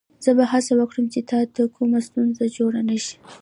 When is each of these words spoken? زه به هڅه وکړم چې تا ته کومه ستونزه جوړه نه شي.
زه 0.23 0.31
به 0.37 0.43
هڅه 0.51 0.73
وکړم 0.77 1.05
چې 1.13 1.19
تا 1.29 1.39
ته 1.55 1.63
کومه 1.75 1.99
ستونزه 2.07 2.45
جوړه 2.57 2.81
نه 2.89 2.97
شي. 3.03 3.15